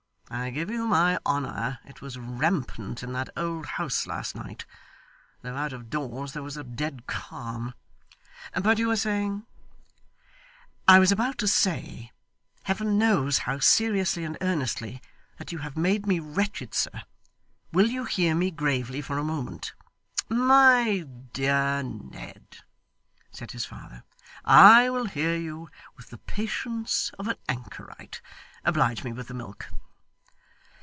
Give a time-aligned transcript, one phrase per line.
[0.33, 4.63] I give you my honour it was rampant in that old house last night,
[5.41, 7.73] though out of doors there was a dead calm.
[8.53, 9.45] But you were saying'
[10.87, 12.13] 'I was about to say,
[12.63, 15.01] Heaven knows how seriously and earnestly,
[15.37, 17.03] that you have made me wretched, sir.
[17.73, 19.73] Will you hear me gravely for a moment?'
[20.29, 22.59] 'My dear Ned,'
[23.31, 24.05] said his father,
[24.45, 28.21] 'I will hear you with the patience of an anchorite.
[28.63, 29.67] Oblige me with the milk.